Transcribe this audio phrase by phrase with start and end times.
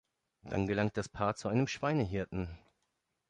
[0.41, 2.49] Dann gelangt das Paar zu einem Schweinehirten.